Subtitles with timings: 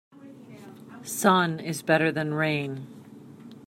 [1.03, 2.87] Sun is better than rain.